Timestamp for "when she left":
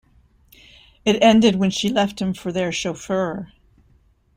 1.57-2.19